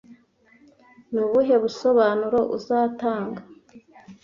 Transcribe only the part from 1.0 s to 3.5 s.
Ni ubuhe busobanuro uzatanga